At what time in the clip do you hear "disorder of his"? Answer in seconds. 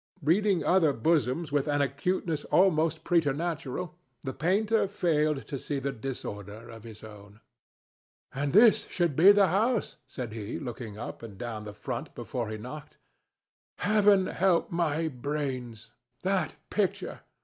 5.91-7.03